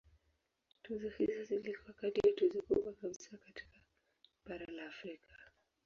Tuzo 0.83 1.09
hizo 1.19 1.43
zilikuwa 1.45 1.93
kati 1.93 2.27
ya 2.27 2.33
tuzo 2.33 2.61
kubwa 2.61 2.93
kabisa 2.93 3.37
katika 3.37 3.79
bara 4.45 4.65
la 4.65 4.85
Afrika. 4.87 5.35